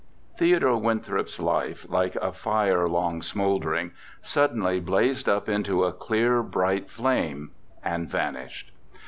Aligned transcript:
Theodore 0.35 0.77
Winthrop's 0.79 1.39
life, 1.39 1.85
like 1.87 2.15
a 2.15 2.31
fire 2.31 2.89
long 2.89 3.21
smouldering, 3.21 3.91
suddenly 4.23 4.79
blazed 4.79 5.29
up 5.29 5.47
into 5.47 5.83
a 5.83 5.93
clear, 5.93 6.41
bright 6.41 6.89
flame, 6.89 7.51
and 7.83 8.09
vanished. 8.09 8.71